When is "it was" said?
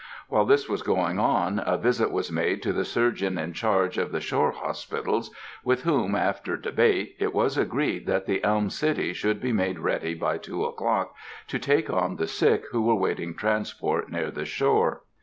7.19-7.55